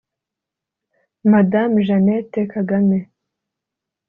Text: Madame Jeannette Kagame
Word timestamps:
Madame 1.31 1.75
Jeannette 1.87 2.41
Kagame 2.53 2.99